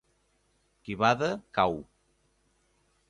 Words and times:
Qui 0.87 0.95
bada, 1.03 1.29
cau. 1.59 1.77